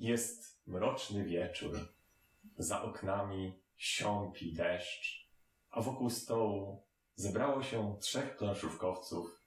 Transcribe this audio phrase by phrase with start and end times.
[0.00, 1.78] Jest mroczny wieczór.
[2.58, 5.28] Za oknami siąpi deszcz,
[5.70, 6.82] a wokół stołu
[7.14, 9.40] zebrało się trzech planszówkowców,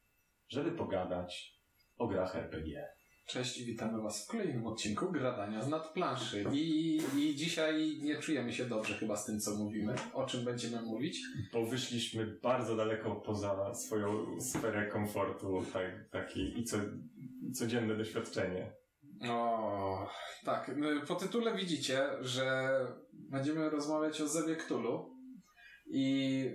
[0.47, 1.59] żeby pogadać
[1.97, 2.87] o grach RPG.
[3.25, 6.45] Cześć witamy Was w kolejnym odcinku Gradania z nadplanszy.
[6.51, 9.95] I, I dzisiaj nie czujemy się dobrze chyba z tym, co mówimy.
[10.13, 11.19] O czym będziemy mówić?
[11.53, 16.77] Bo wyszliśmy bardzo daleko poza swoją sferę komfortu, tak, taki i co,
[17.53, 18.82] codzienne doświadczenie.
[19.29, 20.07] O,
[20.45, 20.69] tak.
[20.69, 22.77] y, Po tytule widzicie, że
[23.13, 25.13] będziemy rozmawiać o Zewie Cthulhu.
[25.85, 26.45] I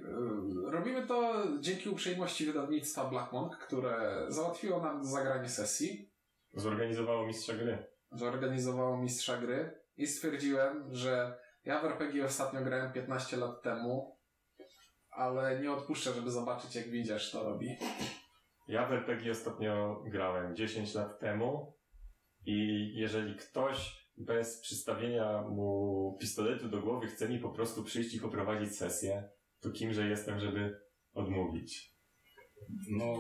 [0.67, 6.11] y, robimy to dzięki uprzejmości wydawnictwa Black Monk, które załatwiło nam zagranie sesji.
[6.53, 7.87] Zorganizowało mistrza gry.
[8.13, 14.19] zorganizowało mistrza gry i stwierdziłem, że ja w RPG ostatnio grałem 15 lat temu,
[15.11, 17.69] ale nie odpuszczę, żeby zobaczyć, jak widzisz to robi.
[18.69, 21.78] Ja w RPG ostatnio grałem 10 lat temu
[22.49, 28.21] i jeżeli ktoś bez przystawienia mu pistoletu do głowy chce mi po prostu przyjść i
[28.21, 29.29] poprowadzić sesję,
[29.61, 30.81] to kimże jestem, żeby
[31.15, 31.95] odmówić.
[32.91, 33.15] No,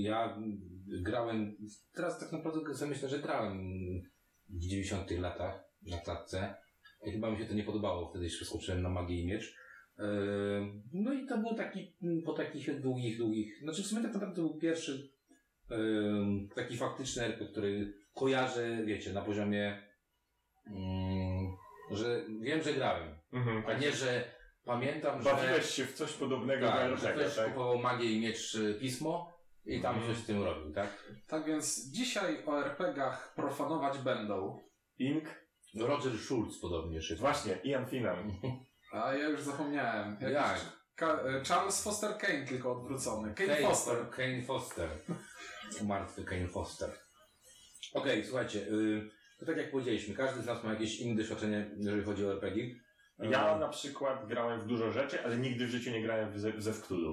[0.00, 0.38] ja
[0.86, 1.56] grałem,
[1.92, 3.58] teraz tak naprawdę sobie myślę, że grałem
[4.48, 6.54] w 90 latach na klatce.
[7.12, 9.56] Chyba mi się to nie podobało, wtedy jeszcze skoczyłem na magię i miecz.
[9.98, 10.04] Yy,
[10.92, 14.42] No i to był taki, po takich długich, długich, znaczy w sumie tak naprawdę to
[14.42, 15.10] był pierwszy
[15.70, 15.76] yy,
[16.54, 19.82] taki faktyczny RPG, który kojarzę, wiecie, na poziomie,
[20.66, 23.18] yy, że wiem, że grałem.
[23.32, 24.24] Mhm, A nie, że
[24.64, 25.30] pamiętam, że...
[25.30, 27.48] Bawiłeś się w coś podobnego do Tak, że RPG, ktoś tak?
[27.48, 29.32] kupował magię i miecz y, pismo
[29.64, 30.14] i tam Mhm.
[30.14, 31.04] coś z tym robił, tak?
[31.26, 34.60] Tak więc dzisiaj o RPGach profanować będą,
[34.98, 35.24] Ink?
[35.80, 37.20] Roger Schulz podobnie szybko.
[37.20, 38.32] Właśnie, Ian Finnan.
[38.92, 40.12] a ja już zapomniałem.
[40.20, 40.80] Jakiś Jak?
[40.94, 43.34] Ka- e, Charles Foster Kane, tylko odwrócony.
[43.34, 44.10] Kane, Foster.
[44.10, 44.88] Kane Foster.
[45.82, 46.90] Martwy Kane Foster.
[47.94, 52.02] Okej, słuchajcie, y, to tak jak powiedzieliśmy, każdy z nas ma jakieś inne doświadczenie, jeżeli
[52.02, 52.74] chodzi o RPG.
[53.18, 56.38] Ja Y, na przykład grałem w dużo rzeczy, ale nigdy w życiu nie grałem w
[56.40, 56.62] Ze- w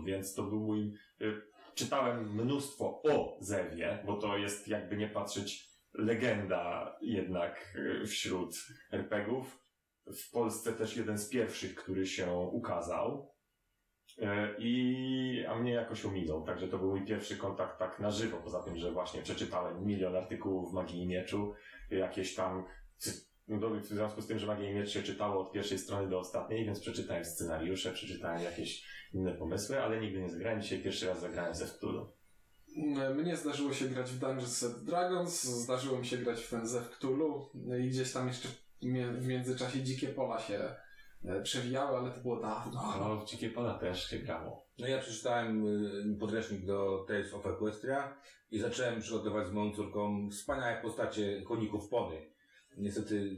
[0.04, 0.94] więc to był mój...
[1.22, 1.42] y,
[1.76, 8.56] Czytałem mnóstwo o Zewie, bo to jest jakby nie patrzeć legenda jednak y, wśród
[8.92, 9.64] RPGów.
[10.06, 13.34] W Polsce też jeden z pierwszych, który się ukazał.
[14.20, 14.26] Y,
[14.60, 18.64] I, a mnie jakoś ominął, także to był mój pierwszy kontakt tak na żywo, poza
[18.64, 21.54] tym, że właśnie przeczytałem milion artykułów w Magii i Mieczu,
[21.92, 22.64] jakieś tam
[23.48, 26.20] no w związku z tym, że Magię i Miecz się czytało od pierwszej strony do
[26.20, 30.62] ostatniej, więc przeczytałem scenariusze, przeczytałem jakieś inne pomysły, ale nigdy nie zagrałem.
[30.62, 32.06] Dzisiaj pierwszy raz zagrałem ze Cthulhu.
[32.78, 36.76] M- Mnie zdarzyło się grać w Dungeons and Dragons, zdarzyło mi się grać w NZ
[36.76, 38.48] w Cthulhu no i gdzieś tam jeszcze
[39.18, 40.76] w międzyczasie Dzikie Pola się e,
[41.44, 42.94] przewijały, ale to było dawno.
[43.00, 44.68] No, w Dzikie Pola też się grało.
[44.80, 45.66] No ja przeczytałem
[46.14, 51.90] y, podręcznik do Tales of Equestria i zacząłem przygotować z moją córką wspaniałe postacie koników
[51.90, 52.16] pony.
[52.78, 53.38] Niestety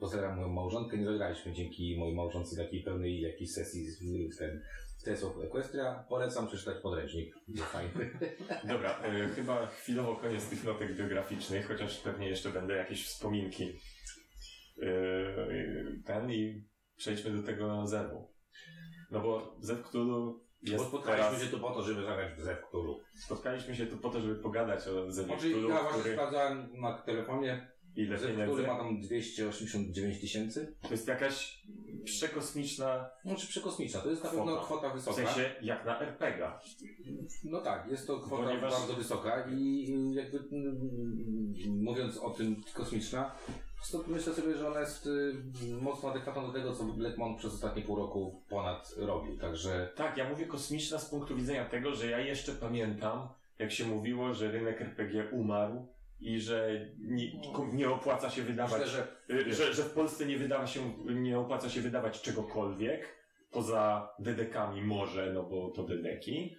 [0.00, 4.62] pozdrawiam moją małżonkę, nie zagraliśmy dzięki mojej małżonce takiej pełnej jakiejś sesji z, ten,
[5.04, 6.04] Tales of Equestria.
[6.08, 7.34] Polecam przeczytać podręcznik.
[7.56, 8.10] Fajny.
[8.72, 13.64] Dobra, y, chyba chwilowo koniec tych notek biograficznych, chociaż pewnie jeszcze będę jakieś wspominki
[14.78, 16.64] y, ten i
[16.96, 18.28] przejdźmy do tego Zewu.
[19.10, 21.42] No bo Zew Cthulhu Bo jest spotkaliśmy teraz...
[21.42, 23.00] się tu po to, żeby zagrać w Zew Cthulhu.
[23.14, 26.14] Spotkaliśmy się tu po to, żeby pogadać o Zewie Znaczy, Cthulhu, ja właśnie który...
[26.14, 28.30] sprawdzałem na telefonie, Ile Zew?
[28.36, 30.76] Cthulhu ma tam 289 tysięcy.
[30.82, 31.62] To jest jakaś
[32.04, 34.64] przekosmiczna No czy przekosmiczna, to jest na pewno Kwota.
[34.64, 35.16] kwota W wysoka.
[35.16, 36.52] sensie jak na RPG.
[37.44, 40.78] No tak, jest to kwota Ponieważ- bardzo wysoka i jakby mm,
[41.84, 43.36] mówiąc o tym kosmiczna,
[44.06, 45.34] myślę sobie, że ona jest y,
[45.80, 49.38] mocno adekwatna do tego, co Blackmon przez ostatnie pół roku ponad robił.
[49.38, 53.84] Także Tak, ja mówię kosmiczna z punktu widzenia tego, że ja jeszcze pamiętam, jak się
[53.84, 55.86] mówiło, że rynek RPG umarł
[56.20, 57.32] i że nie,
[57.72, 61.38] nie opłaca się wydawać, myślę, że y, że, że w Polsce nie wydawa się, nie
[61.38, 63.16] opłaca się wydawać czegokolwiek,
[63.50, 66.56] poza dedekami może, no bo to dedeki.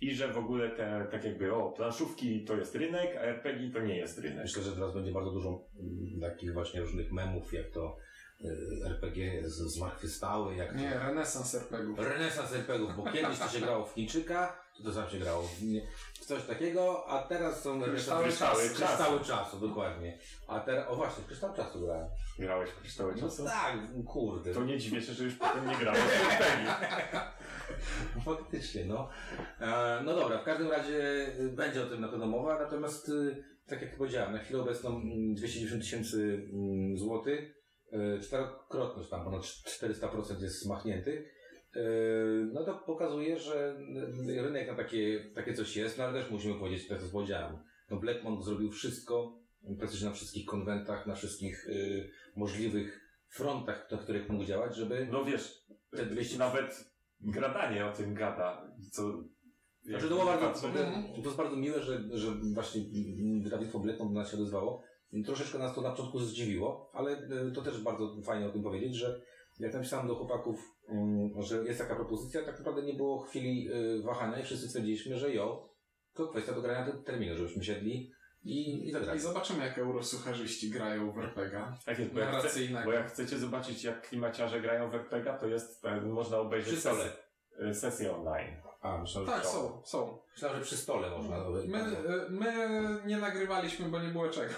[0.00, 3.80] I że w ogóle te, tak jakby, o, planszówki to jest rynek, a RPG to
[3.80, 4.38] nie jest rynek.
[4.42, 7.96] myślę, że teraz będzie bardzo dużo mm, takich właśnie różnych memów, jak to
[8.44, 8.46] y,
[8.86, 11.98] RPG z- zmartwychwstały, jak to Nie, renesans RPGów.
[11.98, 15.86] Renesans RPGów, bo kiedyś to się grało w Chińczyka, to to zawsze grało w, nie-
[16.14, 18.74] w coś takiego, a teraz są Kryształy renesansowe- czasu.
[18.76, 20.18] kryształy czasu, dokładnie.
[20.48, 22.08] A teraz, o właśnie, kryształ czasu grałem.
[22.38, 23.44] Grałeś w kryształy No czasu?
[23.44, 24.54] tak, kurde.
[24.54, 26.74] To nie dziwię się, że już potem nie grałeś w RPG.
[28.24, 29.08] Faktycznie, no.
[29.60, 33.44] E, no dobra, w każdym razie y, będzie o tym na pewno mowa, natomiast y,
[33.66, 37.54] tak jak powiedziałem, na chwilę obecną mm, 290 tysięcy mm, złotych,
[37.92, 41.30] y, czterokrotność tam, ponad 400% jest zmachnięty.
[41.76, 43.76] Y, No to pokazuje, że
[44.26, 47.58] rynek na takie, takie coś jest, no ale też musimy powiedzieć, tak jak powiedziałem,
[47.90, 49.38] no Blackmon zrobił wszystko,
[49.78, 55.24] praktycznie na wszystkich konwentach, na wszystkich y, możliwych frontach, na których mógł działać, żeby No
[55.24, 56.90] wiesz, Te 200 nawet
[57.20, 59.02] gradanie o tym gada, co...
[59.82, 60.68] Znaczy to było bardzo,
[61.14, 62.82] to jest bardzo miłe, że, że właśnie
[63.42, 64.82] wydawnictwo Biletną do nas się odezwało.
[65.24, 67.12] Troszeczkę nas to na początku zdziwiło, ale
[67.48, 69.20] y, to też bardzo fajnie o tym powiedzieć, że
[69.60, 70.79] jak napisałem do chłopaków,
[71.38, 75.34] że jest taka propozycja, tak naprawdę nie było chwili y, wahania i wszyscy stwierdziliśmy, że
[75.34, 75.74] jo,
[76.14, 79.20] tylko kwestia dogrania te- terminu, żebyśmy siedli i, i I zagrali.
[79.20, 81.72] zobaczymy, jak eurosucharzyści grają w RPG.
[81.86, 85.46] Tak jest, bo jak, chce, bo jak chcecie zobaczyć, jak klimaciarze grają w RPG, to
[85.46, 87.04] jest, e, można obejrzeć Przy stole.
[87.04, 87.18] sesję,
[87.70, 88.56] e, sesję online.
[88.82, 90.18] A, myślałem, Tak, są, są.
[90.32, 91.36] Myślałem, że przy stole można.
[91.66, 92.52] My, y, my
[93.06, 94.54] nie nagrywaliśmy, bo nie było czego.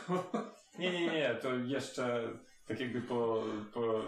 [0.79, 2.29] Nie, nie, nie, to jeszcze
[2.73, 4.03] tak jakby po, po,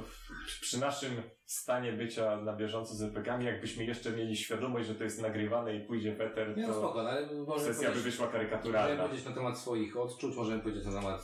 [0.61, 1.13] przy naszym
[1.47, 5.87] stanie bycia na bieżąco z RPG-ami, jakbyśmy jeszcze mieli świadomość, że to jest nagrywane i
[5.87, 9.05] pójdzie weter, Nie no to spoko, no, ale możemy sesja by wyszła możemy karykaturalna.
[9.05, 11.23] powiedzieć na temat swoich odczuć, możemy powiedzieć na temat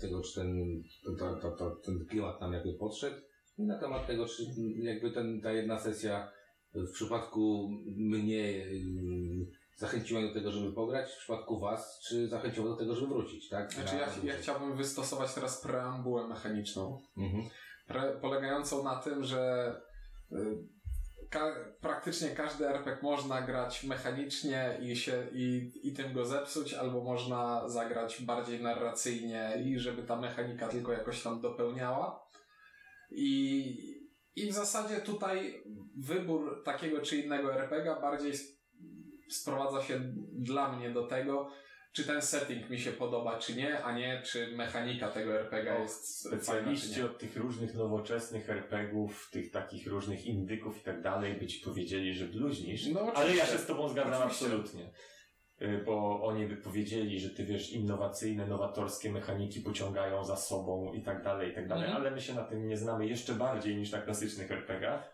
[0.00, 0.82] tego, czy ten,
[1.18, 3.16] ta, ta, ta, ten klimat nam jakby podszedł
[3.58, 4.42] i na temat tego, czy
[4.76, 6.32] jakby ten, ta jedna sesja
[6.74, 9.46] w przypadku mnie yy,
[9.80, 13.72] zachęciła do tego, żeby pograć, w przypadku was, czy zachęciła do tego, żeby wrócić, tak?
[13.72, 17.00] Znaczy, ja, ja chciałbym wystosować teraz preambułę mechaniczną.
[17.16, 17.44] Mhm.
[17.86, 19.74] Pre, polegającą na tym, że
[20.32, 20.36] y,
[21.30, 27.04] ka, praktycznie każdy RPG można grać mechanicznie i, się, i, i tym go zepsuć, albo
[27.04, 32.26] można zagrać bardziej narracyjnie i żeby ta mechanika tylko jakoś tam dopełniała.
[33.10, 33.74] I,
[34.36, 35.62] i w zasadzie tutaj
[35.98, 38.32] wybór takiego czy innego RPG bardziej
[39.30, 40.00] sprowadza się
[40.32, 41.50] dla mnie do tego,
[41.92, 45.80] czy ten setting mi się podoba, czy nie, a nie czy mechanika tego RPG Och,
[45.82, 51.02] jest fajna, czy Specjaliści od tych różnych nowoczesnych RPGów, tych takich różnych indyków i tak
[51.02, 52.86] dalej, by ci powiedzieli, że bluźnisz.
[52.86, 54.44] No, Ale ja się z tobą zgadzam Oczywiście.
[54.46, 54.90] absolutnie.
[55.62, 61.02] Y, Bo oni by powiedzieli, że ty wiesz, innowacyjne, nowatorskie mechaniki pociągają za sobą i
[61.02, 62.02] tak dalej, i tak dalej, Mhm.
[62.02, 65.10] ale my się na tym nie znamy jeszcze bardziej niż na klasycznych RPG-ach.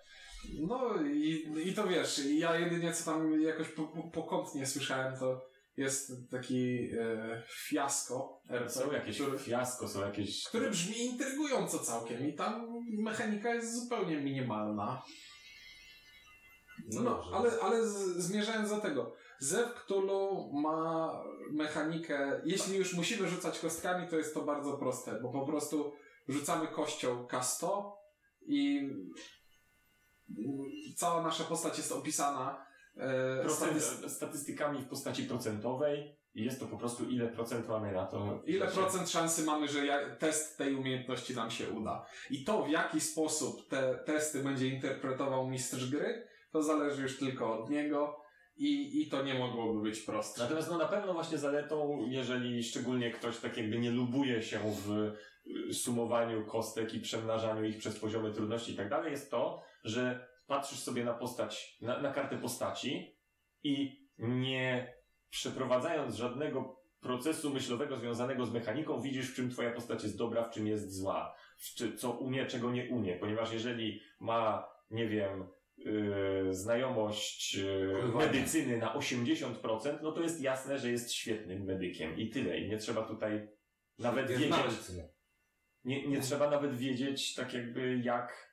[0.60, 5.46] No i, i to wiesz, ja jedynie co tam jakoś po, po, pokątnie słyszałem, to
[5.76, 10.44] jest taki e, fiasko RPG, Są jakieś który, fiasko, są jakieś...
[10.44, 15.02] który brzmi intrygująco całkiem i tam mechanika jest zupełnie minimalna.
[16.88, 17.30] No, dobrze.
[17.36, 21.12] ale, ale z, zmierzając do tego, Zew Cthulhu ma
[21.50, 25.92] mechanikę, jeśli już musimy rzucać kostkami, to jest to bardzo proste, bo po prostu
[26.28, 27.92] rzucamy kością K100
[28.46, 28.90] i
[30.96, 36.76] cała nasza postać jest opisana e, statyst- statystykami w postaci procentowej i jest to po
[36.76, 38.42] prostu ile procent mamy na to.
[38.46, 42.06] Ile się- procent szansy mamy, że ja, test tej umiejętności nam się uda?
[42.30, 47.58] I to, w jaki sposób te testy będzie interpretował mistrz gry, to zależy już tylko
[47.58, 48.20] od niego
[48.56, 50.42] i, i to nie mogłoby być prostsze.
[50.42, 55.12] Natomiast no na pewno właśnie zaletą, jeżeli szczególnie ktoś tak jakby nie lubuje się w
[55.70, 60.28] y, sumowaniu kostek i przemnażaniu ich przez poziomy trudności i tak dalej, jest to, że
[60.46, 63.16] patrzysz sobie na postać, na, na kartę postaci
[63.62, 64.94] i nie
[65.30, 70.50] przeprowadzając żadnego procesu myślowego związanego z mechaniką, widzisz, w czym twoja postać jest dobra, w
[70.50, 75.48] czym jest zła, w czy, co umie, czego nie umie, ponieważ jeżeli ma, nie wiem,
[75.76, 82.30] yy, znajomość yy, medycyny na 80%, no to jest jasne, że jest świetnym medykiem i
[82.30, 82.58] tyle.
[82.58, 83.48] I nie trzeba tutaj
[83.98, 84.54] nawet wiedzieć,
[85.84, 88.45] nie, nie trzeba nawet wiedzieć tak jakby jak,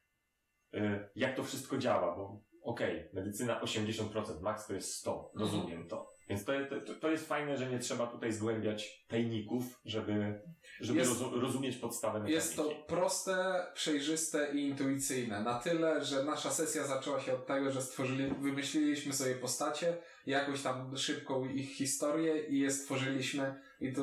[1.16, 6.14] jak to wszystko działa, bo okej, medycyna 80%, max to jest 100, rozumiem to.
[6.30, 6.54] Więc to,
[6.86, 10.42] to, to jest fajne, że nie trzeba tutaj zgłębiać tajników, żeby,
[10.80, 12.36] żeby Jest- rozu, rozumieć podstawę mechaniki.
[12.36, 15.44] Jest to proste, przejrzyste i intuicyjne.
[15.44, 20.62] Na tyle, że nasza sesja zaczęła się od tego, że stworzyli, wymyśliliśmy sobie postacie, jakąś
[20.62, 24.02] tam szybką ich historię i je stworzyliśmy i to,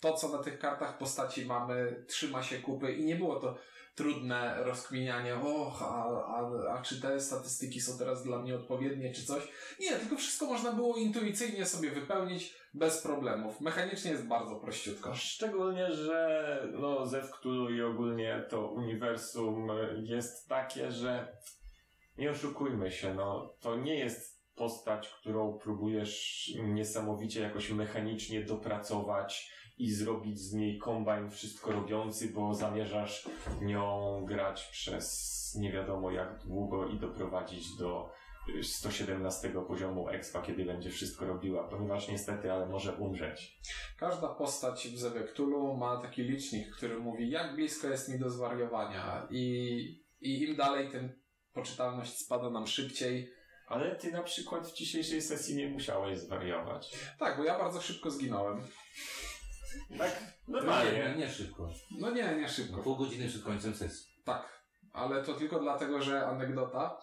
[0.00, 3.54] to co na tych kartach postaci mamy, trzyma się kupy i nie było to
[3.98, 9.26] trudne rozkminianie, och, a, a, a czy te statystyki są teraz dla mnie odpowiednie, czy
[9.26, 9.48] coś.
[9.80, 13.60] Nie, tylko wszystko można było intuicyjnie sobie wypełnić bez problemów.
[13.60, 15.14] Mechanicznie jest bardzo prościutko.
[15.14, 19.68] Szczególnie, że no, Zew Cthulhu i ogólnie to uniwersum
[20.02, 21.36] jest takie, że
[22.18, 29.90] nie oszukujmy się, no, to nie jest postać, którą próbujesz niesamowicie jakoś mechanicznie dopracować i
[29.90, 33.28] zrobić z niej kombajn wszystko robiący, bo zamierzasz
[33.62, 38.10] nią grać przez nie wiadomo jak długo i doprowadzić do
[38.58, 43.60] y, 117 poziomu expa, kiedy będzie wszystko robiła, ponieważ niestety, ale może umrzeć.
[43.96, 48.30] Każda postać w Zewie Cthulhu ma taki licznik, który mówi, jak blisko jest mi do
[48.30, 51.12] zwariowania i, i im dalej, tym
[51.52, 53.32] poczytalność spada nam szybciej.
[53.66, 56.96] Ale ty na przykład w dzisiejszej sesji nie musiałeś zwariować.
[57.18, 58.62] Tak, bo ja bardzo szybko zginąłem.
[59.98, 61.14] Tak, Nie, normalnie.
[61.18, 61.68] nie szybko.
[61.98, 62.82] No nie, nie szybko.
[62.82, 64.06] Pół godziny przed końcem sesji.
[64.24, 66.98] Tak, ale to tylko dlatego, że anegdota.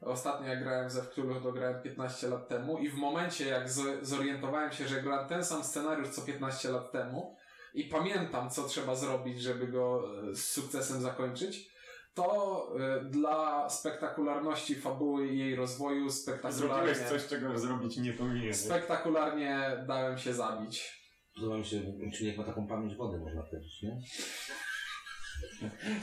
[0.00, 4.08] Ostatnio jak grałem ze Cthulhu, to grałem 15 lat temu i w momencie jak z-
[4.08, 7.36] zorientowałem się, że grałem ten sam scenariusz co 15 lat temu
[7.74, 11.70] i pamiętam co trzeba zrobić, żeby go e, z sukcesem zakończyć,
[12.14, 18.56] to e, dla spektakularności fabuły i jej rozwoju spektakularnie, Zrobiłeś coś, czego zrobić nie powinieneś.
[18.56, 20.99] spektakularnie dałem się zabić.
[21.34, 21.80] Podoba mi się,
[22.14, 23.96] czyli jak ma taką pamięć wody, można powiedzieć, nie?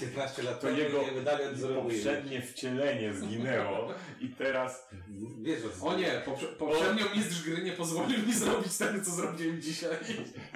[0.01, 1.03] 15 lat To jego
[1.81, 4.89] poprzednie wcielenie zginęło i teraz
[5.41, 9.61] Wiesz o O nie, poprze- poprzednio mistrz gry nie pozwolił mi zrobić tego, co zrobiłem
[9.61, 9.95] dzisiaj.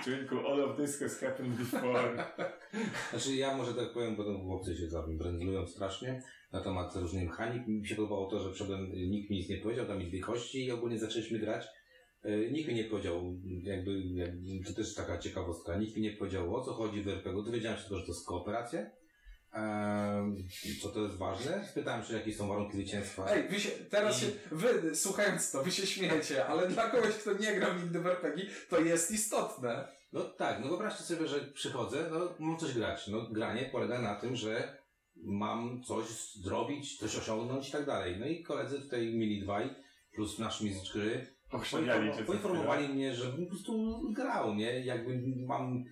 [0.03, 2.25] człowieku, all of this has happened before.
[3.11, 7.67] Znaczy ja może tak powiem, bo tam chłopcy się zabrędlują strasznie na temat różnych mechanik.
[7.67, 10.65] Mi się podobało to, że wszedłem, nikt mi nic nie powiedział, tam mi dwie kości
[10.65, 11.67] i ogólnie zaczęliśmy grać.
[12.23, 16.55] E, Nikt mi nie powiedział, jakby, jakby, to też taka ciekawostka, nikt mi nie powiedział
[16.55, 17.43] o co chodzi w RPG.
[17.43, 18.89] Dowiedziałem się tylko, że to jest kooperacja.
[19.53, 20.35] Ehm,
[20.81, 21.67] co to jest ważne?
[21.71, 23.25] Spytałem się, jakie są warunki zwycięstwa.
[23.29, 27.33] Ej, wy się, teraz się, wy, słuchając to, wy się śmiejecie, ale dla kogoś, kto
[27.33, 29.87] nie grał nigdy w RPG, to jest istotne.
[30.13, 33.07] No tak, no wyobraźcie sobie, że przychodzę, no mam coś grać.
[33.07, 34.77] No granie polega na tym, że
[35.15, 36.05] mam coś
[36.43, 38.17] zrobić, coś osiągnąć i tak dalej.
[38.19, 39.75] No i koledzy tutaj mieli dwaj,
[40.13, 41.27] plus nasz mistrz gry,
[42.17, 42.23] Cię.
[42.23, 44.79] poinformowali mnie, że po prostu grał, nie?
[44.85, 45.83] Jakby mam,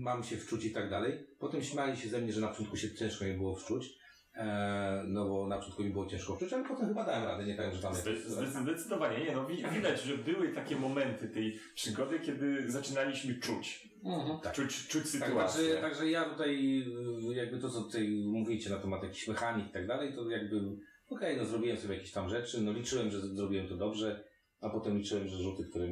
[0.00, 1.26] mam się wczuć i tak dalej.
[1.38, 4.00] Potem śmiali się ze mnie, że na początku się ciężko mi było wczuć.
[4.34, 7.54] E, no bo na początku mi było ciężko wczuć, ale potem chyba dałem radę, nie
[7.54, 11.58] tak, że tam Zde- zde- Zdecydowanie, nie no, wi- widać, że były takie momenty tej
[11.74, 13.88] przygody, kiedy zaczynaliśmy czuć.
[14.04, 14.54] Mhm.
[14.54, 15.64] Czuć, czuć Tak, sytuację.
[15.68, 16.82] także, także ja tutaj,
[17.30, 20.60] y, jakby to, co tutaj mówicie na temat jakichś mechanik i tak dalej, to jakby,
[21.08, 24.24] okej, no zrobiłem sobie jakieś tam rzeczy, no liczyłem, że zrobiłem to dobrze,
[24.60, 25.86] a potem liczyłem, że rzuty, które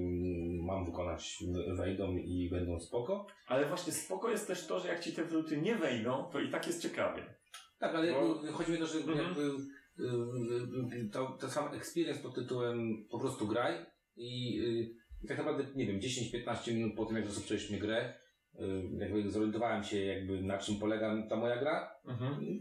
[0.63, 1.45] mam wykonać
[1.77, 3.27] wejdą i będą spoko.
[3.47, 6.51] Ale właśnie spoko jest też to, że jak ci te wróty nie wejdą, to i
[6.51, 7.35] tak jest ciekawie.
[7.79, 9.19] Tak, ale Bo- y, chodzi mi o to, że Mhm.
[9.19, 14.61] jakby y, y, to, to sam experience pod tytułem po prostu graj i
[15.23, 18.15] y, tak naprawdę, nie wiem, 10-15 minut po tym, jak rozpoczęliśmy grę,
[18.55, 18.59] y,
[18.99, 21.91] jakby zorientowałem się jakby na czym polega ta moja gra,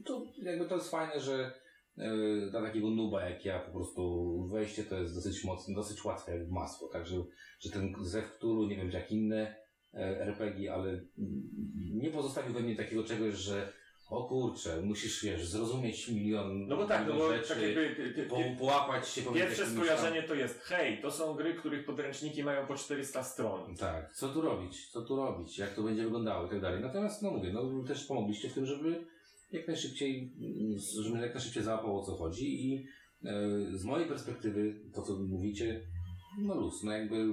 [0.05, 1.51] to jakby to jest fajne, że
[1.97, 6.37] yy, dla takiego nuba jak ja po prostu wejście to jest dosyć mocne, dosyć łatwe
[6.37, 7.15] jak masło, także
[7.59, 9.55] że ten zew Cthulhu, nie wiem jak inne
[9.93, 11.01] e, RPG, ale
[11.93, 13.73] nie pozostawił we mnie takiego czegoś, że
[14.09, 18.23] o kurczę, musisz wiesz, zrozumieć milion, No bo tak, no bo rzeczy, tak jakby ty-
[18.23, 22.75] po, połapać się pierwsze skojarzenie to jest hej, to są gry, których podręczniki mają po
[22.75, 23.75] 400 stron.
[23.75, 26.81] Tak, co tu robić, co tu robić, jak to będzie wyglądało i tak dalej.
[26.81, 29.05] Natomiast, no mówię, no też pomogliście w tym, żeby
[29.51, 32.85] jak najszybciej, mm, żeby jak najszybciej załapało o co chodzi i
[33.25, 33.31] e,
[33.77, 35.81] z mojej perspektywy, to co mówicie,
[36.39, 37.27] no luz, no jakby e,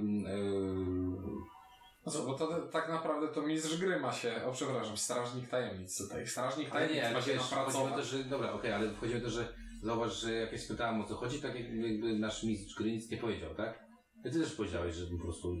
[2.05, 5.97] No co, bo to tak naprawdę to mistrz gry ma się, o przepraszam, strażnik tajemnic
[5.97, 6.27] tutaj.
[6.27, 8.05] Strażnik ale tajemnic nie, ma ale się napracować.
[8.05, 9.53] że, dobra, okej, ale chodzi o to, że
[9.83, 13.17] zauważ, że jak ja spytałem o co chodzi, tak jakby nasz mistrz gry nic nie
[13.17, 13.84] powiedział, tak?
[14.31, 15.55] Ty też powiedziałeś, że po prostu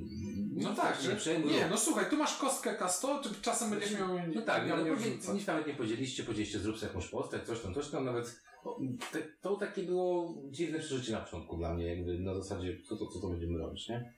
[0.53, 4.09] No tak, nie że, nie, no słuchaj, tu masz kostkę K100, czy czasem będziesz miał
[4.35, 4.89] No tak, miał ale
[5.33, 8.41] nic nawet nie powiedzieliście, powiedzieliście zrób sobie jakąś postać, coś tam, coś tam, nawet
[9.11, 13.05] te, to takie było dziwne przeżycie na początku dla mnie, jakby na zasadzie, co to,
[13.07, 14.13] co to będziemy robić, nie?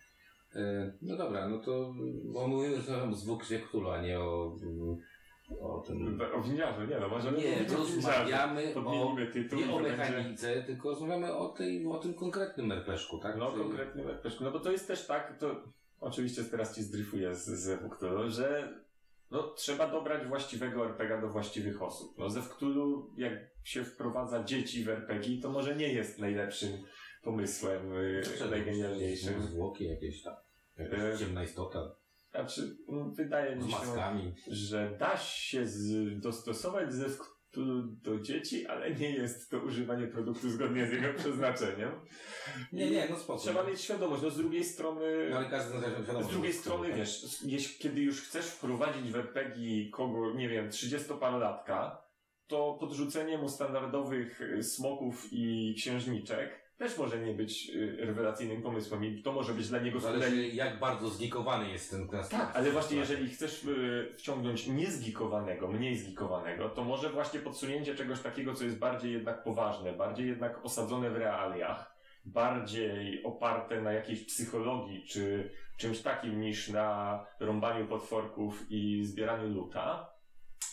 [0.56, 4.56] E, no dobra, no to, bo mówimy że o zwykłych Cthulhu, a nie o,
[5.62, 6.22] o tym...
[6.34, 9.98] O winiarze, nie no, możemy Nie, rozmawiamy o, tytuł nie o będzie...
[9.98, 13.38] mechanice, tylko rozmawiamy o, tej, o tym konkretnym RPG-ku, tak?
[13.38, 14.40] No Czyli- konkretny RPG.
[14.42, 15.64] No bo to jest też tak, to
[16.00, 18.74] oczywiście teraz ci zdryfuję z, z Cthulhu, że
[19.32, 22.18] no, trzeba dobrać właściwego RPG do właściwych osób.
[22.18, 26.72] No ze Cthulhu, jak się wprowadza dzieci w RPG, to może nie jest najlepszym
[27.24, 29.42] pomysłem, y, najgenialniejszym.
[29.42, 30.36] Zwłoki jakieś tam,
[30.78, 31.96] jakaś E, ciemna istota,
[32.38, 34.34] Znaczy, mm, wydaje mi się, maskami.
[34.48, 40.50] że da się z, dostosować ze Cthulhu do dzieci, ale nie jest to używanie produktu
[40.50, 41.92] zgodnie z jego przeznaczeniem.
[42.74, 43.40] Nie, nie, no spoko.
[43.40, 45.28] Trzeba mieć świadomość, no z drugiej strony...
[45.30, 46.24] No ale każdy zna wiadomo.
[46.24, 46.98] Z drugiej że- strony, tak.
[46.98, 51.98] wiesz, jeśli, kiedy już chcesz wprowadzić w RPG kogo, nie wiem, 30-parolatka,
[52.48, 59.06] to podrzucenie mu standardowych y, smoków i księżniczek też może nie być y, rewelacyjnym pomysłem
[59.06, 60.00] i to może być dla niego.
[60.00, 62.30] Zależy jak bardzo zgikowany jest ten klas.
[62.30, 68.20] Tak, ale właśnie jeżeli chcesz y, wciągnąć niezgikowanego, mniej zgikowanego, to może właśnie podsunięcie czegoś
[68.20, 74.26] takiego, co jest bardziej jednak poważne, bardziej jednak osadzone w realiach, bardziej oparte na jakiejś
[74.26, 80.10] psychologii czy czymś takim niż na rąbaniu potworków i zbieraniu luta,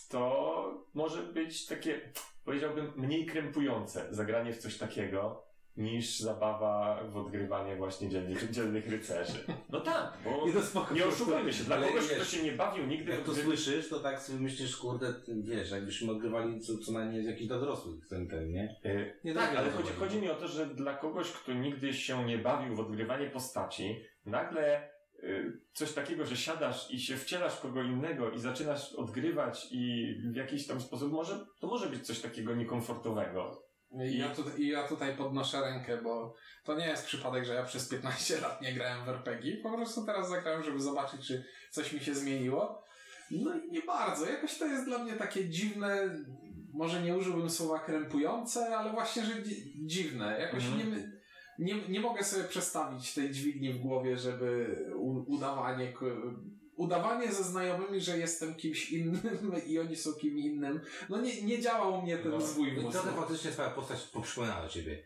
[0.09, 2.01] to może być takie,
[2.45, 5.45] powiedziałbym, mniej krępujące zagranie w coś takiego
[5.77, 9.39] niż zabawa w odgrywanie właśnie dzielnych, dzielnych rycerzy.
[9.69, 10.93] No tak, bo I to spoko.
[10.95, 13.43] nie oszukujmy się, dla kogoś, wiesz, kto się nie bawił nigdy Jak w to odgry-
[13.43, 17.59] słyszysz, to tak sobie myślisz, kurde, ty, wiesz, jakbyśmy odgrywali co, co najmniej jakiś dla
[17.59, 18.75] dorosłych ten, ten, nie?
[18.85, 20.17] Y, Nie tak, ale nie chodzi, chodzi.
[20.17, 24.89] mi o to, że dla kogoś, kto nigdy się nie bawił w odgrywanie postaci, nagle
[25.23, 30.13] y, coś takiego, że siadasz i się wcielasz w kogo innego i zaczynasz odgrywać i
[30.33, 33.64] w jakiś tam sposób może, to może być coś takiego niekomfortowego.
[34.03, 37.63] I ja, tutaj, I ja tutaj podnoszę rękę, bo to nie jest przypadek, że ja
[37.63, 39.57] przez 15 lat nie grałem w RPG.
[39.63, 42.85] Po prostu teraz zagrałem, żeby zobaczyć, czy coś mi się zmieniło.
[43.31, 44.25] No i nie bardzo.
[44.29, 46.09] Jakoś to jest dla mnie takie dziwne,
[46.73, 50.39] może nie użyłbym słowa krępujące, ale właśnie, że dzi- dziwne.
[50.39, 50.89] Jakoś Mhm.
[51.59, 54.75] nie, nie, nie mogę sobie przestawić tej dźwigni w głowie, żeby
[55.27, 55.93] udawanie,
[56.75, 60.79] udawanie ze znajomymi, że jestem kimś innym i oni są kim innym.
[61.09, 62.91] No nie, nie działał u mnie ten No, zwój I mózgu.
[62.91, 65.03] trochę faktycznie twoja postać poprzypominała ciebie.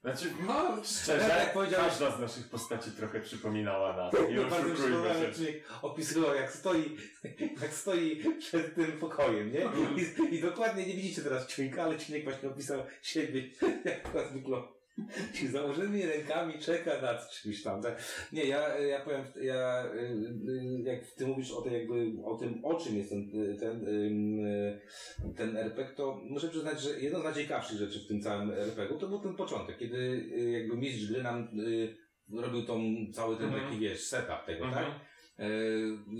[0.00, 4.12] Znaczy, No, szczerze, Jak powiedziałeś- każda z naszych postaci trochę przypominała nas.
[4.28, 6.96] Nie No, bardzo Człowiek opisywał, jak stoi,
[7.62, 9.68] jak stoi przed tym pokojem, nie?
[10.30, 13.42] I, I dokładnie nie widzicie teraz Człowieka, ale Człowiek właśnie opisał siebie,
[13.84, 14.77] jak akurat wygląda.
[15.42, 17.82] I założonymi rękami czeka nad czymś tam.
[17.82, 18.02] Tak?
[18.32, 19.98] Nie, ja, ja powiem, ja, y,
[20.48, 23.86] y, jak ty mówisz o, tej jakby, o tym, o czym jest ten, ten,
[25.36, 29.08] ten RPG, to muszę przyznać, że jedną z najciekawszych rzeczy w tym całym RPG to
[29.08, 31.48] był ten początek, kiedy y, jakby mistrz gry nam
[32.32, 33.64] robił tą, cały ten Mhm.
[33.64, 34.84] taki, wiesz, setup tego, Mhm.
[34.86, 34.94] tak?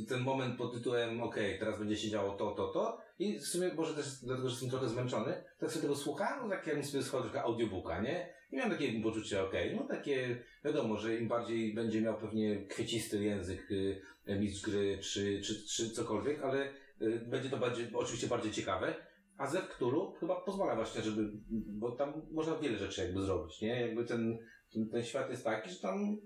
[0.08, 3.70] Ten moment pod tytułem ok, teraz będzie się działo to, to, to i w sumie
[3.75, 7.02] może też dlatego, że jestem trochę zmęczony, tak sobie tego słuchałem, no tak jakbym sobie
[7.02, 8.35] słuchał trochę audiobooka, nie?
[8.50, 13.25] I miałem takie poczucie, ok, no takie, wiadomo, że im bardziej będzie miał pewnie kwiecisty
[13.25, 14.00] język y,
[14.40, 18.95] mistrz gry, czy, czy, czy cokolwiek, ale y, będzie to bardziej, oczywiście bardziej ciekawe,
[19.38, 23.81] a Zew Cthulhu chyba pozwala właśnie, żeby, bo tam można wiele rzeczy jakby zrobić, nie?
[23.81, 24.38] Jakby ten,
[24.73, 26.17] ten, ten świat jest taki, że tam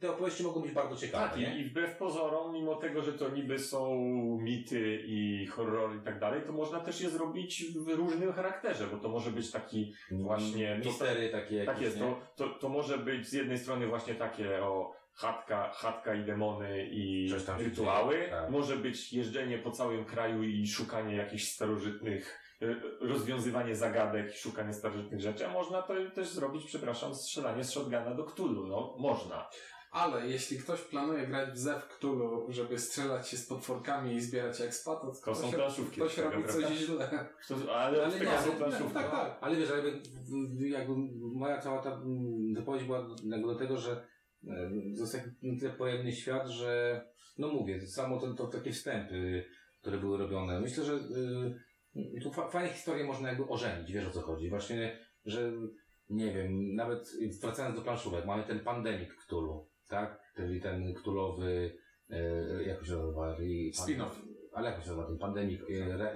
[0.00, 1.58] te opowieści mogą być bardzo ciekawe, Tak, nie?
[1.60, 3.96] i, wbrew pozorom, mimo tego, że to niby są
[4.40, 8.96] mity i horror i tak dalej, to można też je zrobić w różnym charakterze, bo
[8.96, 10.80] to może być taki właśnie...
[10.82, 14.14] To, Mistery takie jakieś, tak jest, to, to, to może być z jednej strony właśnie
[14.14, 18.50] takie o chatka, chatka i demony i rytuały, tak.
[18.50, 22.49] może być jeżdżenie po całym kraju i szukanie jakichś starożytnych
[23.00, 28.24] rozwiązywanie zagadek, szukanie starożytnych rzeczy, a można to też zrobić, przepraszam, strzelanie z shotguna do
[28.24, 29.48] Cthulhu, no można.
[29.90, 34.60] ale jeśli ktoś planuje grać w Zew Cthulhu, żeby strzelać się z potworkami i zbierać
[34.60, 37.28] expa, to, To są się, planszówki ktoś tego, robi coś źle.
[37.48, 38.94] To, ale, Ale nie, są ale- planszówki.
[38.94, 39.38] tak, tak.
[39.40, 40.00] Ale wiesz, jakby,
[40.68, 40.94] jakby
[41.34, 44.06] moja cała ta mm, wypowiedź była do, jakby do tego, że
[44.48, 44.70] e,
[45.12, 47.00] taki na tyle pojemny świat, że
[47.38, 49.44] no mówię, samo to, to takie wstępy,
[49.80, 50.60] które były robione.
[50.60, 51.60] Myślę, że y,
[52.22, 54.50] tu fa- fajne historie można jakby ożenić, wiesz o co chodzi.
[54.50, 55.52] Właśnie, że
[56.10, 57.10] nie wiem, nawet
[57.42, 60.20] wracając do planszówek, mamy ten pandemik Cthulhu, tak?
[60.36, 61.76] Czyli ten Cthulhowy,
[62.10, 63.36] e, jak się nazywa?
[63.72, 64.20] Spin-off.
[64.52, 65.06] Ale jak się nazywa?
[65.06, 66.12] Ten pandemik, e, re,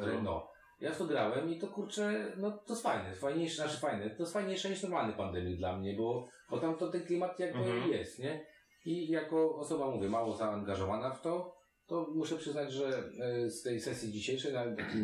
[0.00, 0.48] re, no.
[0.80, 4.22] Ja w to grałem i to kurczę, no to jest fajne, fajniejsze, znaczy fajne, to
[4.22, 7.90] jest fajniejsze niż normalny pandemik dla mnie, bo, bo tam to ten klimat jakby Mhm.
[7.90, 8.46] jest, nie?
[8.84, 11.57] I jako osoba, mówię, mało zaangażowana w to,
[11.88, 14.52] to muszę przyznać, że e, z tej sesji dzisiejszej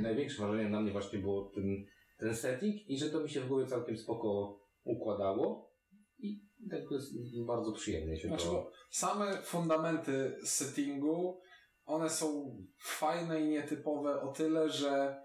[0.03, 1.87] największym wrażeniem na mnie właśnie było ten,
[2.18, 5.70] ten setting i że to mi się w głowie całkiem spoko układało
[6.18, 7.12] i tak to jest
[7.47, 8.70] bardzo przyjemnie się Znaczy, to...
[8.90, 11.40] same fundamenty settingu,
[11.85, 15.23] one są fajne i nietypowe o tyle, że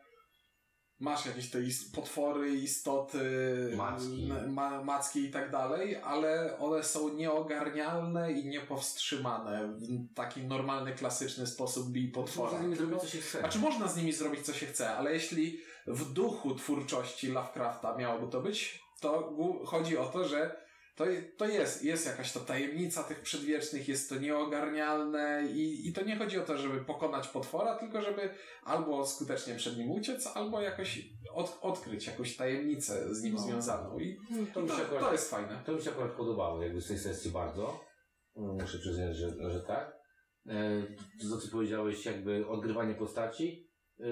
[1.00, 1.60] masz jakieś te
[1.96, 3.20] potwory, istoty,
[3.78, 4.32] Macki.
[4.48, 11.48] ma, macki i tak dalej, ale one są nieogarnialne i niepowstrzymane w taki normalny, klasyczny
[11.48, 12.52] sposób bij potwora.
[12.52, 13.40] Można z nimi zrobić co się chce.
[13.40, 18.32] Znaczy można z nimi zrobić co się chce, ale jeśli w duchu twórczości Lovecrafta miałoby
[18.32, 19.34] to być, to
[19.66, 20.69] chodzi o to, że
[21.00, 21.06] to,
[21.38, 26.18] to jest, jest jakaś to tajemnica tych przedwiecznych, jest to nieogarnialne i, i to nie
[26.18, 28.30] chodzi o to, żeby pokonać potwora, tylko żeby
[28.64, 31.00] albo skutecznie przed nim uciec, albo jakoś
[31.34, 33.40] od, odkryć jakąś tajemnicę z nim No.
[33.40, 34.00] związaną.
[34.00, 35.64] I to, to, mi się akurat to jest fajne.
[35.66, 37.80] To mi się akurat podobało, jakby z tej sesji bardzo.
[38.38, 39.98] Mm, Muszę przyznać, że, że tak.
[40.48, 40.82] E,
[41.30, 43.70] To, co powiedziałeś, jakby odgrywanie postaci.
[44.00, 44.06] e,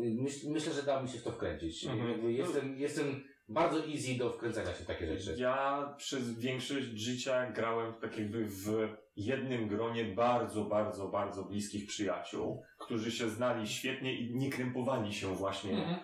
[0.00, 1.86] Myśl, myślę, że da mi się w to wkręcić.
[1.86, 2.10] Mhm.
[2.10, 5.40] Jakby jestem, jestem bardzo easy do wkręcania się w takie rzeczy.
[5.40, 12.62] Ja przez większość życia grałem tak jakby w jednym gronie bardzo, bardzo, bardzo bliskich przyjaciół,
[12.78, 15.96] którzy się znali świetnie i nie krępowali się właśnie, Mhm.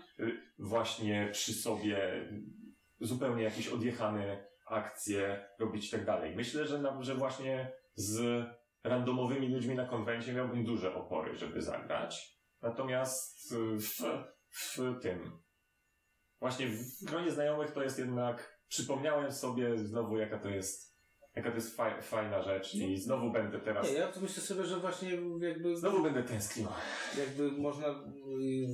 [0.59, 2.29] właśnie przy sobie,
[3.01, 6.37] zupełnie jakieś odjechane akcje robić i tak dalej.
[6.37, 8.45] Myślę, że, na, że właśnie z
[8.85, 12.41] randomowymi ludźmi na konwencie miałbym duże opory, żeby zagrać.
[12.63, 14.03] Natomiast w,
[14.49, 15.39] w tym
[16.41, 20.97] Właśnie w gronie znajomych to jest jednak przypomniałem sobie znowu, jaka to jest,
[21.37, 24.77] jaka to jest faj, fajna rzecz i znowu będę teraz, Nie, ja myślę sobie, że
[24.77, 26.67] właśnie jakby, znowu będę tęsknił.
[27.19, 28.67] jakby można, y,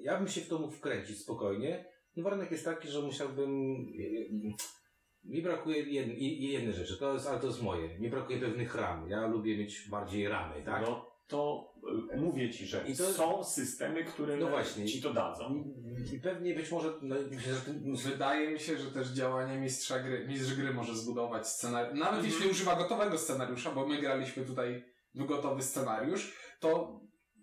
[0.00, 1.84] ja bym się w to mógł wkręcić spokojnie.
[2.16, 3.76] No warunek jest taki, że musiałbym,
[5.24, 9.10] mi brakuje jed, jednej rzeczy, to jest, ale to jest moje, mi brakuje pewnych ram.
[9.10, 10.82] Ja lubię mieć bardziej ramy, tak?
[10.82, 11.72] No to
[12.14, 14.86] y, mówię ci, że I to- są systemy, które No właśnie.
[14.86, 15.64] ci to dadzą.
[16.14, 17.16] I pewnie być może, no,
[18.04, 21.98] Wydaje mi się, że też działanie mistrza gry, mistrz gry może zbudować scenariusz.
[21.98, 22.32] Nawet Mhm.
[22.34, 24.84] jeśli używa gotowego scenariusza, bo my graliśmy tutaj
[25.14, 27.00] w gotowy scenariusz, to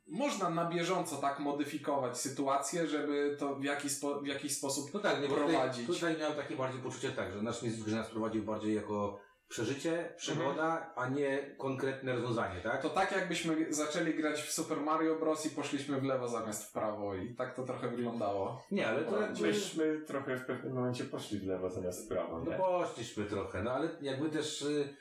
[0.08, 5.00] można na bieżąco tak modyfikować sytuację, żeby to w jakiś, spo, w jakiś sposób No
[5.00, 5.88] tak, nie, tutaj, prowadzić.
[5.88, 9.20] tutaj miałem takie bardziej poczucie tak, że nasz mistrz gry nas prowadził bardziej jako
[9.54, 12.82] przeżycie, przygoda, a nie konkretne rozwiązanie, tak?
[12.82, 15.46] To tak jakbyśmy zaczęli grać w Super Mario Bros.
[15.46, 18.64] i poszliśmy w lewo zamiast w prawo i tak to trochę wyglądało.
[18.72, 19.42] Nie, ale to jakby...
[19.42, 22.58] Myśmy trochę w pewnym momencie poszli w lewo zamiast w prawo, No nie?
[22.58, 24.96] poszliśmy trochę, no ale jakby też y,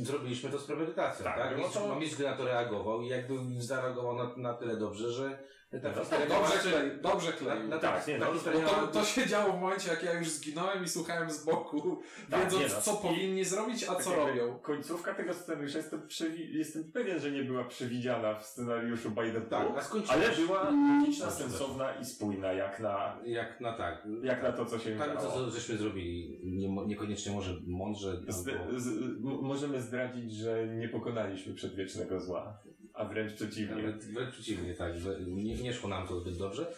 [0.00, 1.58] y, zrobiliśmy to z premedytacją, Tak, tak?
[1.58, 5.38] no to- mistrz na to reagował i jakby zareagował na, na tyle dobrze, że
[5.80, 6.38] ta No, historia Dobrze,
[6.70, 7.60] miała- klei, dobrze kleił.
[7.62, 10.12] na, na, Tak, nie, ta no, historia to, to się działo w momencie, jak ja
[10.18, 12.80] już zginąłem i słuchałem z boku, Tak, wiedząc, nie no.
[12.80, 14.58] co I- powinni zrobić, a Tak co robią.
[14.58, 19.40] Końcówka tego scenariusza jestem, przewi- jestem pewien, że nie była przewidziana w scenariuszu by the
[19.40, 24.02] Tak, book, ale była logiczna, sensowna i spójna jak na, Jak na tak.
[24.22, 25.20] jak na to, co się Tak, działo.
[25.20, 26.40] to co żeśmy zrobili.
[26.44, 28.16] Nie, niekoniecznie może mądrze.
[28.28, 32.58] Z, albo- z, m- możemy zdradzić, że nie pokonaliśmy przedwiecznego zła,
[32.94, 33.82] a wręcz przeciwnie.
[33.82, 34.96] Wręcz, wręcz przeciwnie, tak.
[34.96, 36.74] że Nie, nie szło nam to zbyt dobrze.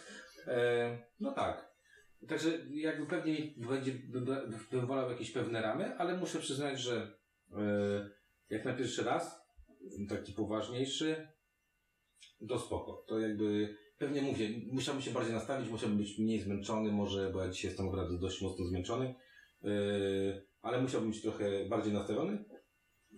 [0.47, 1.67] E, no tak.
[2.27, 3.93] Także jakby pewnie będzie,
[4.71, 7.17] wolał jakieś pewne ramy, ale muszę przyznać, że
[7.53, 8.09] e,
[8.49, 9.41] jak na pierwszy raz,
[10.09, 11.27] taki poważniejszy,
[12.49, 13.05] to spoko.
[13.07, 17.49] To jakby, pewnie mówię, musiałbym się bardziej nastawić, musiałbym być mniej zmęczony, może, bo ja
[17.49, 19.15] dzisiaj jestem naprawdę dość mocno zmęczony,
[19.63, 19.67] e,
[20.61, 22.45] ale musiałbym być trochę bardziej nastawiony.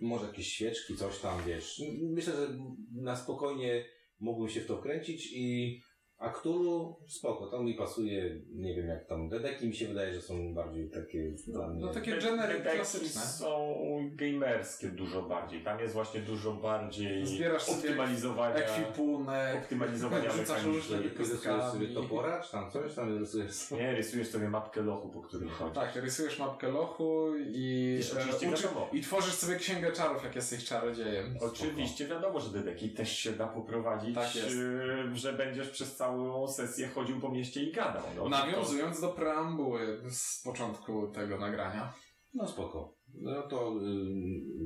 [0.00, 1.82] Może jakieś świeczki, coś tam, wiesz.
[2.02, 2.48] Myślę, że
[2.92, 3.84] na spokojnie
[4.20, 5.82] mógłbym się w to wkręcić i
[6.20, 10.22] a Cthulhu spoko, to mi pasuje, nie wiem jak tam, Dedeki mi się wydaje, że
[10.22, 11.80] są bardziej takie dla mnie.
[11.80, 13.20] No takie genery klasyczne.
[13.20, 13.76] są
[14.12, 15.64] gamerskie dużo bardziej.
[15.64, 22.42] Tam jest właśnie dużo bardziej Zbierasz sobie optymalizowania, Ekwipunek, optymalizowania rzucasz różne Rysujesz sobie topora,
[22.42, 25.74] czy tam coś, tam rysujesz Nie, rysujesz sobie mapkę lochu, po którym chodzisz.
[25.74, 28.88] Tak, rysujesz mapkę lochu i, Wiesz, oczywiście e, uczy, wiadomo.
[28.92, 31.38] i tworzysz sobie księgę czarów, jak jesteś czarodziejem.
[31.40, 34.50] Oczywiście wiadomo, że dedeki też się da poprowadzić, Tak jest.
[34.50, 38.02] y, że będziesz przez całą sesję chodził po mieście i gadał.
[38.16, 41.92] No, Nawiązując do preambuły z początku tego nagrania.
[42.34, 42.94] No spoko.
[43.14, 43.82] No to y,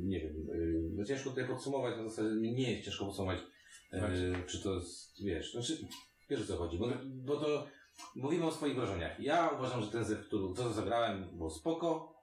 [0.03, 0.35] nie wiem,
[1.01, 3.39] y, ciężko tutaj podsumować, na zasadzie nie jest ciężko podsumować,
[3.93, 3.99] y,
[4.47, 5.89] czy to jest, wiesz, znaczy,
[6.31, 7.67] wiesz o co chodzi, bo, bo to
[8.17, 9.21] mówimy o swoich wrażeniach.
[9.21, 12.14] Ja uważam, że ten zew, który, to co zagrałem, było spoko.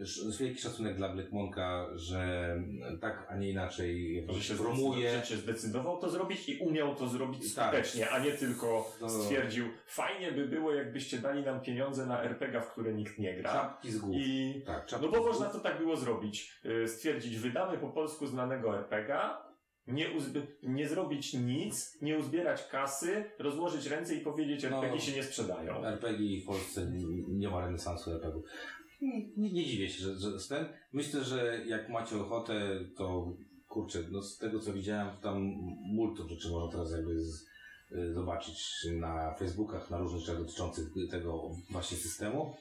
[0.00, 2.54] Sz- wielki szacunek dla Black Monka, że
[3.00, 4.76] tak, a nie inaczej że się, promuje.
[5.10, 7.66] zdecydował, że się zdecydował to zrobić i umiał to zrobić Tak.
[7.68, 9.08] skutecznie, a nie tylko No.
[9.08, 13.52] stwierdził, fajnie by było, jakbyście dali nam pieniądze na RPG, w które nikt nie gra.
[13.52, 14.16] Czapki z głów.
[14.18, 16.60] I Tak, czapki no bo można to tak było zrobić.
[16.84, 19.44] Y, Stwierdzić, wydamy po polsku znanego RPGa,
[19.86, 24.76] nie, uzby- nie zrobić nic, nie uzbierać kasy, rozłożyć ręce i powiedzieć, No.
[24.84, 25.84] RPG się nie sprzedają.
[25.86, 26.86] RPG w Polsce
[27.28, 28.42] nie ma renesansu RPG.
[29.02, 30.66] Nie, nie dziwię się, że, że z ten.
[30.92, 33.36] Myślę, że jak macie ochotę, to
[33.68, 35.42] kurczę, no z tego co widziałem, tam
[35.94, 37.46] multum rzeczy można teraz jakby z,
[37.92, 42.56] y, zobaczyć na Facebookach, na różnych rzeczach dotyczących tego właśnie systemu.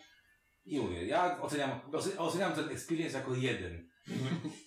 [0.65, 3.89] I mówię, ja oceniam, oce- oceniam ten experience jako jeden.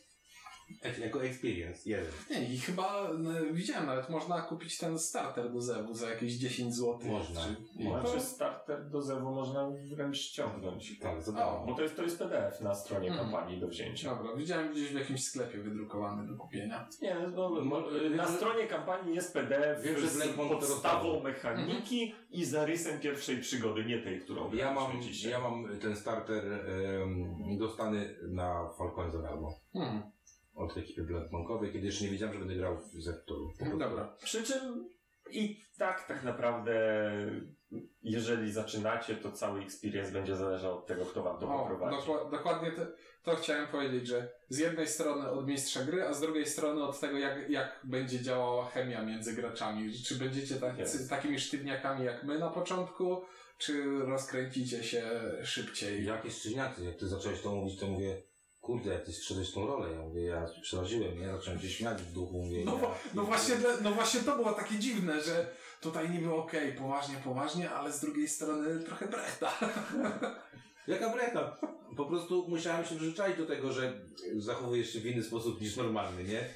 [1.00, 2.12] Jako experience, jeden.
[2.30, 6.74] Nie, i chyba no, widziałem nawet, można kupić ten starter do Zewu za jakieś 10
[6.74, 6.98] zł.
[7.04, 7.40] Można.
[7.40, 8.00] Czy, Można.
[8.08, 10.98] Znaczy starter do Zewu można wręcz ściągnąć.
[10.98, 11.66] Tak, za darmo.
[11.66, 13.30] Bo to jest, to jest PDF na stronie Mhm.
[13.30, 14.14] kampanii do wzięcia.
[14.14, 16.88] Dobra, widziałem gdzieś w jakimś sklepie wydrukowany do kupienia.
[17.02, 21.22] Nie, no, Mo- na wiem, że- stronie kampanii jest PDF Wiem, z to podstawą rozdawał.
[21.22, 25.30] mechaniki i zarysem pierwszej przygody, nie tej, którą Ja mam, dzisiaj.
[25.32, 26.44] ja mam ten starter
[27.00, 29.54] um, dostany na Falcon za darmo.
[29.72, 30.02] Hmm.
[30.56, 33.52] Od ekipy Black Monkowej, kiedy jeszcze nie wiedziałem, że będę grał w Zeptoru.
[33.78, 34.16] Dobra.
[34.24, 34.88] Przy czym
[35.30, 36.74] i tak tak naprawdę
[38.02, 41.96] jeżeli zaczynacie, to cały experience będzie zależał od tego, kto wam to O, poprowadzi.
[41.96, 42.86] dokła- dokładnie te,
[43.22, 47.00] to chciałem powiedzieć, że z jednej strony od mistrza gry, a z drugiej strony od
[47.00, 49.92] tego, jak, jak będzie działała chemia między graczami.
[50.06, 50.74] Czy będziecie tak,
[51.10, 53.22] takimi sztywniakami jak my na początku,
[53.58, 55.02] czy rozkręcicie się
[55.42, 56.04] szybciej.
[56.04, 58.22] Jakie szczeniacy, jak ty zacząłeś to mówić, to mówię,
[58.66, 61.32] kurde, jak ty sprzedałeś tą rolę, ja mówię, ja przeraziłem, nie?
[61.32, 64.78] Zacząłem się śmiać w duchu, mówię, No, ja, no, właśnie, no właśnie to było takie
[64.78, 65.46] dziwne, że
[65.80, 69.52] tutaj niby okej, poważnie, poważnie, ale z drugiej strony trochę brechta.
[70.88, 71.56] Jaka breka?
[71.96, 73.92] Po prostu musiałem się przyzwyczaić do tego, że
[74.36, 76.48] zachowujesz się w inny sposób niż normalny, nie?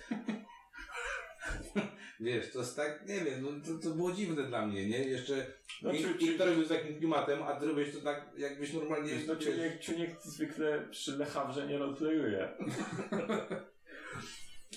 [2.21, 4.99] Wiesz, to jest tak, nie wiem, no, to, to było dziwne dla mnie, nie?
[4.99, 5.47] Jeszcze
[5.83, 9.13] No, i, czy- czy- z takim klimatem, a ty robisz to tak, jakbyś normalnie...
[9.27, 12.49] No Czuniek, Czuniek zwykle przy Lechawrze nie roleplayuje.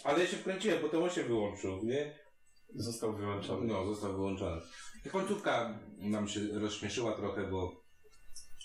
[0.03, 2.19] Ale ja się wkręciłem, bo to się wyłączył, nie?
[2.75, 3.67] Został wyłączony.
[3.67, 4.61] No, został wyłączony.
[5.05, 7.82] I końcówka nam się rozśmieszyła trochę, bo...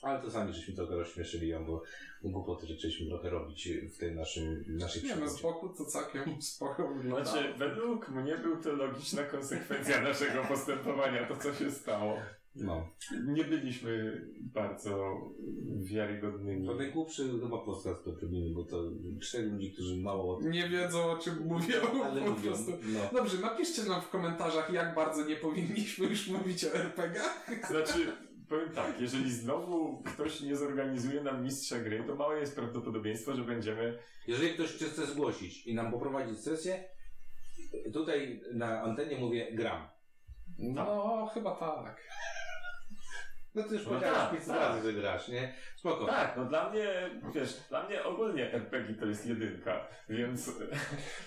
[0.03, 1.83] Ale to sami żeśmy trochę rozśmieszyli ją, bo
[2.23, 6.89] głupoty zaczęliśmy trochę robić w tej naszej, naszej Nie no, z boku to całkiem spoko
[6.95, 7.31] wygląda.
[7.31, 12.17] Znaczy, według mnie był to logiczna konsekwencja naszego postępowania, to co się stało.
[12.55, 12.89] No.
[13.27, 15.21] Nie byliśmy bardzo
[15.83, 16.67] wiarygodnymi.
[16.67, 18.83] To najgłupszy chyba podcast to robimy, bo to
[19.21, 20.41] cztery ludzi, którzy mało...
[20.43, 22.43] Nie wiedzą o czym mówią Ale po lubią.
[22.43, 22.71] prostu.
[22.71, 23.01] No.
[23.21, 27.69] Dobrze, napiszcie nam w komentarzach, jak bardzo nie powinniśmy już mówić o RPG-ach.
[27.71, 28.13] Znaczy,
[28.49, 33.43] powiem tak, jeżeli znowu ktoś nie zorganizuje nam mistrza gry, to małe jest prawdopodobieństwo, że
[33.43, 33.99] będziemy...
[34.27, 36.85] Jeżeli ktoś chce chce zgłosić i nam poprowadzić sesję,
[37.93, 39.89] tutaj na antenie mówię gram.
[40.59, 42.09] No, chyba tak.
[43.55, 44.59] No ty już No powiedziałeś tak, 500 tak.
[44.61, 45.55] razy, że grasz, nie?
[45.77, 46.07] Spoko.
[46.07, 50.51] Tak, no dla mnie, wiesz, dla mnie ogólnie RPG to jest jedynka, więc...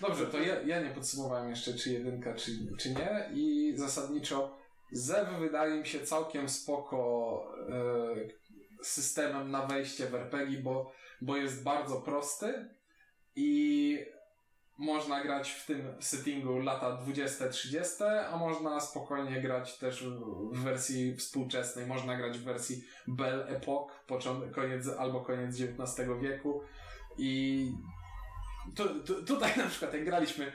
[0.02, 3.30] Dobrze, to ja, ja nie podsumowałem jeszcze, czy jedynka, czy, czy nie.
[3.34, 4.61] I zasadniczo
[4.92, 11.64] Zew wydaje mi się całkiem spoko e, systemem na wejście w RPG, bo, bo jest
[11.64, 12.70] bardzo prosty
[13.36, 14.00] i
[14.78, 21.88] można grać w tym settingu lata 20-30, a można spokojnie grać też w- wersji współczesnej.
[21.88, 23.94] Można grać w wersji Belle Epoque,
[24.56, 26.62] koniec albo koniec XIX wieku.
[27.18, 27.66] I
[28.76, 30.52] tu, tu, tutaj na przykład jak graliśmy,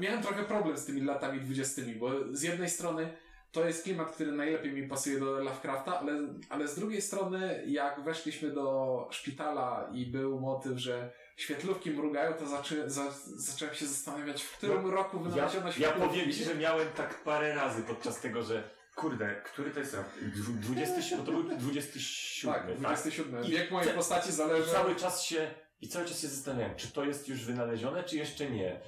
[0.00, 3.16] miałem trochę problem z tymi latami dwudziestymi, bo z jednej strony
[3.56, 6.12] to jest klimat, który najlepiej mi pasuje do Lovecrafta, ale,
[6.48, 12.46] ale z drugiej strony jak weszliśmy do szpitala i był motyw, że świetlówki mrugają, to
[12.86, 16.08] za, zacząłem się zastanawiać, w którym roku Ja, wynaleziono ja świetlówki.
[16.08, 20.06] powiem Ci, że miałem tak parę razy podczas tego, że kurde, który to jest rok?
[20.36, 22.78] Dwu- 27, bo to był 27, Tak, tak?
[22.78, 23.44] 27.
[23.44, 24.70] I Wiek mojej postaci I zależy...
[24.72, 28.50] cały czas się, i cały czas się zastanawiałem, czy to jest już wynalezione, czy jeszcze
[28.50, 28.80] nie.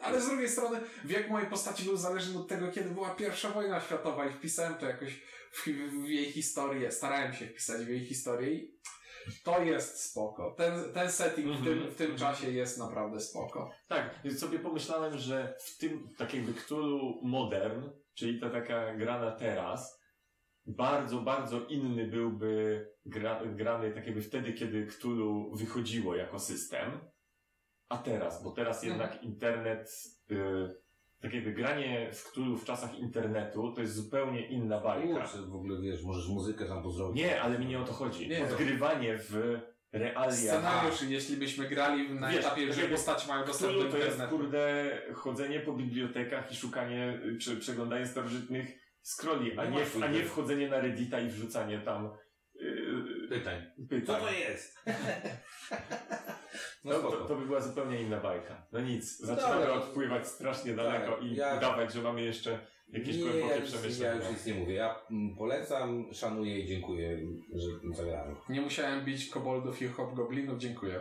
[0.00, 3.80] Ale z drugiej strony wiek mojej postaci był zależny od tego, kiedy była pierwsza wojna
[3.80, 5.20] światowa i wpisałem to jakoś
[5.52, 5.66] w,
[6.04, 6.90] w jej historię.
[6.92, 8.80] Starałem się wpisać w jej historię i
[9.44, 10.54] to jest spoko.
[10.58, 12.18] Ten, ten setting w tym, w tym Mhm.
[12.18, 13.70] czasie jest naprawdę spoko.
[13.88, 19.20] Tak, więc sobie pomyślałem, że w tym, tak jakby Cthulhu Modern, czyli ta taka gra
[19.20, 20.00] na teraz,
[20.66, 27.00] bardzo, bardzo inny byłby gra, grany tak jakby wtedy, kiedy Cthulhu wychodziło jako system,
[27.90, 29.00] a teraz, bo teraz Mhm.
[29.00, 29.90] jednak internet,
[30.30, 30.36] y,
[31.20, 35.20] tak jakby granie w Cthulhu w czasach internetu to jest zupełnie inna bajka.
[35.20, 37.22] Kurczę, w ogóle wiesz, możesz muzykę tam pozdrowić.
[37.22, 38.28] Nie, ale mi nie o to chodzi.
[38.28, 39.58] Nie, Odgrywanie w
[39.92, 40.34] realiach.
[40.34, 44.10] Scenariusz, jeśli byśmy grali na Wiesz, etapie, że postaci mają dostęp do Cthulhu to jest,
[44.10, 44.36] internetu.
[44.38, 50.08] kurde, chodzenie po bibliotekach i szukanie, y, czy przeglądanie starożytnych scrolli, a Nie nie, a
[50.08, 52.10] nie wchodzenie na Reddita i wrzucanie tam
[52.54, 53.62] yy, Pytań.
[53.88, 54.06] pytań.
[54.20, 54.78] Co to jest?
[56.84, 58.66] No To, to, to by była zupełnie inna bajka.
[58.72, 59.74] No nic, No zaczynamy dobra.
[59.74, 63.72] odpływać strasznie daleko Tak, i ja- udawać, że mamy jeszcze jakieś nie, głębokie ja już,
[63.72, 64.14] ja przemyślenia.
[64.14, 64.74] już nic nie mówię.
[64.74, 67.18] Ja mm, polecam, szanuję i dziękuję,
[67.54, 68.36] że zagrałem.
[68.48, 71.00] Nie musiałem bić koboldów i hobgoblinów, dziękuję.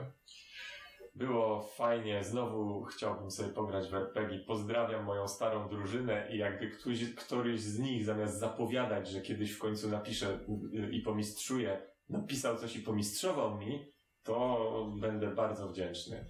[1.16, 4.40] Było fajnie, znowu chciałbym sobie pograć w RPG.
[4.40, 9.60] Pozdrawiam moją starą drużynę i jakby któryś, któryś z nich zamiast zapowiadać, że kiedyś w
[9.60, 10.40] końcu napiszę
[10.74, 13.92] y, i pomistrzuję, napisał coś i pomistrzował mi,
[14.30, 16.26] to będę bardzo wdzięczny.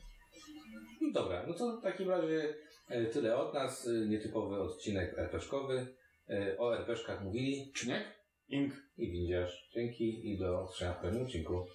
[1.01, 2.53] No dobra, no to w takim razie
[2.89, 3.87] e, tyle od nas.
[3.87, 5.87] e, Nietypowy odcinek RPG-kowy.
[6.29, 8.13] E, O RPG-kach mówili Czy nie?
[8.49, 9.69] Ink i widzisz.
[9.73, 11.65] Dzięki i do usłyszenia w kolejnym odcinku.